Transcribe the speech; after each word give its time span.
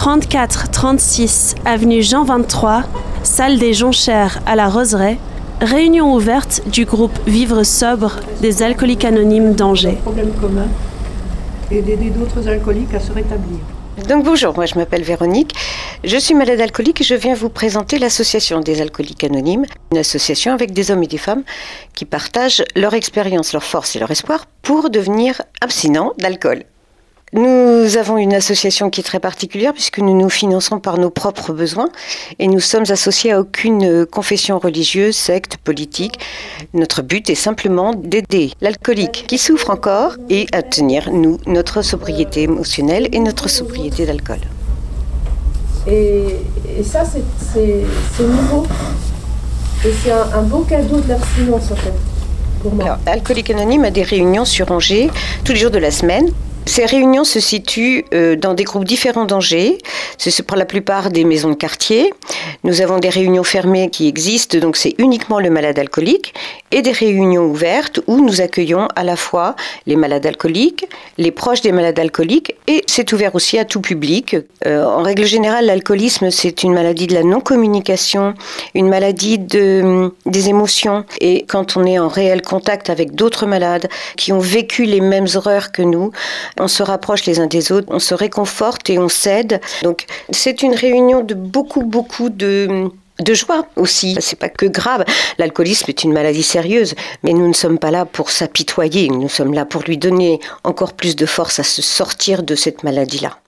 34-36 0.00 1.56
avenue 1.66 2.02
Jean 2.02 2.24
23, 2.24 2.84
salle 3.22 3.58
des 3.58 3.74
Jonchères 3.74 4.40
à 4.46 4.56
la 4.56 4.66
Roseraie, 4.66 5.18
réunion 5.60 6.14
ouverte 6.14 6.62
du 6.70 6.86
groupe 6.86 7.12
Vivre 7.26 7.64
sobre 7.64 8.16
des 8.40 8.62
alcooliques 8.62 9.04
anonymes 9.04 9.52
d'Angers. 9.52 9.98
Problème 10.00 10.32
commun 10.40 10.68
et 11.70 11.82
d'aider 11.82 12.08
d'autres 12.08 12.48
alcooliques 12.48 12.94
à 12.94 13.00
se 13.00 13.12
rétablir. 13.12 13.58
Donc 14.08 14.24
bonjour, 14.24 14.54
moi 14.54 14.64
je 14.64 14.76
m'appelle 14.76 15.02
Véronique, 15.02 15.54
je 16.02 16.16
suis 16.16 16.32
malade 16.32 16.62
alcoolique 16.62 17.02
et 17.02 17.04
je 17.04 17.14
viens 17.14 17.34
vous 17.34 17.50
présenter 17.50 17.98
l'association 17.98 18.60
des 18.60 18.80
alcooliques 18.80 19.24
anonymes, 19.24 19.66
une 19.92 19.98
association 19.98 20.54
avec 20.54 20.72
des 20.72 20.90
hommes 20.90 21.02
et 21.02 21.08
des 21.08 21.18
femmes 21.18 21.42
qui 21.94 22.06
partagent 22.06 22.64
leur 22.74 22.94
expérience, 22.94 23.52
leur 23.52 23.64
force 23.64 23.96
et 23.96 23.98
leur 23.98 24.10
espoir 24.10 24.46
pour 24.62 24.88
devenir 24.88 25.42
abstinents 25.60 26.14
d'alcool. 26.18 26.64
Nous 27.32 27.96
avons 27.96 28.18
une 28.18 28.34
association 28.34 28.90
qui 28.90 29.00
est 29.02 29.04
très 29.04 29.20
particulière 29.20 29.72
puisque 29.72 29.98
nous 29.98 30.16
nous 30.18 30.28
finançons 30.28 30.80
par 30.80 30.98
nos 30.98 31.10
propres 31.10 31.52
besoins 31.52 31.88
et 32.40 32.48
nous 32.48 32.58
sommes 32.58 32.86
associés 32.90 33.30
à 33.30 33.40
aucune 33.40 34.04
confession 34.04 34.58
religieuse, 34.58 35.14
secte, 35.14 35.56
politique. 35.58 36.18
Notre 36.74 37.02
but 37.02 37.30
est 37.30 37.36
simplement 37.36 37.94
d'aider 37.94 38.50
l'alcoolique 38.60 39.26
qui 39.28 39.38
souffre 39.38 39.70
encore 39.70 40.16
et 40.28 40.46
à 40.50 40.62
tenir, 40.62 41.12
nous, 41.12 41.38
notre 41.46 41.82
sobriété 41.82 42.42
émotionnelle 42.42 43.08
et 43.12 43.20
notre 43.20 43.48
sobriété 43.48 44.06
d'alcool. 44.06 44.40
Et, 45.86 46.24
et 46.78 46.82
ça, 46.82 47.04
c'est- 47.04 48.22
nouveau. 48.22 48.66
Et 49.84 49.90
c'est 50.02 50.10
un, 50.10 50.26
un 50.34 50.42
beau 50.42 50.60
cadeau 50.68 50.98
de 51.00 51.08
l'abstinence, 51.08 51.70
en 51.70 51.76
fait, 51.76 51.92
pour 52.60 52.74
moi. 52.74 52.84
Alors, 52.84 52.98
Alcoolique 53.06 53.50
Anonyme 53.50 53.84
a 53.84 53.90
des 53.90 54.02
réunions 54.02 54.44
sur 54.44 54.70
Angers 54.72 55.10
tous 55.44 55.52
les 55.52 55.58
jours 55.60 55.70
de 55.70 55.78
la 55.78 55.90
semaine. 55.92 56.28
Ces 56.66 56.84
réunions 56.84 57.24
se 57.24 57.40
situent 57.40 58.04
euh, 58.12 58.36
dans 58.36 58.54
des 58.54 58.64
groupes 58.64 58.84
différents 58.84 59.24
d'Angers. 59.24 59.78
C'est 60.18 60.42
pour 60.42 60.56
la 60.56 60.64
plupart 60.64 61.10
des 61.10 61.24
maisons 61.24 61.50
de 61.50 61.54
quartier. 61.54 62.12
Nous 62.64 62.80
avons 62.80 62.98
des 62.98 63.08
réunions 63.08 63.44
fermées 63.44 63.90
qui 63.90 64.06
existent, 64.06 64.58
donc 64.58 64.76
c'est 64.76 64.94
uniquement 64.98 65.40
le 65.40 65.50
malade 65.50 65.78
alcoolique, 65.78 66.34
et 66.70 66.82
des 66.82 66.92
réunions 66.92 67.44
ouvertes 67.44 68.00
où 68.06 68.20
nous 68.24 68.40
accueillons 68.40 68.88
à 68.94 69.04
la 69.04 69.16
fois 69.16 69.56
les 69.86 69.96
malades 69.96 70.26
alcooliques, 70.26 70.86
les 71.18 71.30
proches 71.30 71.62
des 71.62 71.72
malades 71.72 71.98
alcooliques, 71.98 72.54
et 72.66 72.82
c'est 72.86 73.12
ouvert 73.12 73.34
aussi 73.34 73.58
à 73.58 73.64
tout 73.64 73.80
public. 73.80 74.36
Euh, 74.66 74.84
en 74.84 75.02
règle 75.02 75.24
générale, 75.24 75.66
l'alcoolisme, 75.66 76.30
c'est 76.30 76.62
une 76.62 76.72
maladie 76.72 77.06
de 77.06 77.14
la 77.14 77.22
non-communication, 77.22 78.34
une 78.74 78.88
maladie 78.88 79.38
de, 79.38 80.12
des 80.26 80.48
émotions. 80.48 81.04
Et 81.20 81.44
quand 81.48 81.76
on 81.76 81.84
est 81.84 81.98
en 81.98 82.08
réel 82.08 82.42
contact 82.42 82.90
avec 82.90 83.14
d'autres 83.14 83.46
malades 83.46 83.88
qui 84.16 84.32
ont 84.32 84.38
vécu 84.38 84.84
les 84.84 85.00
mêmes 85.00 85.26
horreurs 85.34 85.72
que 85.72 85.82
nous, 85.82 86.12
on 86.58 86.68
se 86.68 86.82
rapproche 86.82 87.24
les 87.26 87.40
uns 87.40 87.46
des 87.46 87.72
autres, 87.72 87.88
on 87.90 87.98
se 87.98 88.14
réconforte 88.14 88.90
et 88.90 88.98
on 88.98 89.08
s'aide. 89.08 89.60
Donc 89.82 90.06
c'est 90.30 90.62
une 90.62 90.74
réunion 90.74 91.22
de 91.22 91.34
beaucoup, 91.34 91.82
beaucoup 91.82 92.28
de 92.28 92.90
de 93.20 93.34
joie 93.34 93.66
aussi. 93.76 94.16
C'est 94.20 94.38
pas 94.38 94.48
que 94.48 94.66
grave. 94.66 95.04
L'alcoolisme 95.38 95.86
est 95.88 96.04
une 96.04 96.12
maladie 96.12 96.42
sérieuse, 96.42 96.94
mais 97.22 97.32
nous 97.32 97.48
ne 97.48 97.52
sommes 97.52 97.78
pas 97.78 97.90
là 97.90 98.04
pour 98.04 98.30
s'apitoyer. 98.30 99.08
Nous 99.08 99.28
sommes 99.28 99.54
là 99.54 99.64
pour 99.64 99.82
lui 99.82 99.98
donner 99.98 100.40
encore 100.64 100.92
plus 100.92 101.16
de 101.16 101.26
force 101.26 101.58
à 101.58 101.62
se 101.62 101.82
sortir 101.82 102.42
de 102.42 102.54
cette 102.54 102.82
maladie-là. 102.82 103.38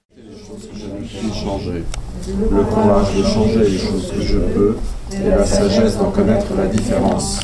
Le 2.50 2.62
courage 2.64 3.16
de 3.16 3.22
changer 3.24 3.58
les 3.68 3.78
choses 3.78 4.12
que 4.16 4.22
je 4.22 4.38
peux 4.38 4.76
et 5.12 5.28
la 5.28 5.44
sagesse 5.44 5.96
d'en 5.96 6.10
connaître 6.10 6.46
la 6.56 6.66
différence. 6.66 7.40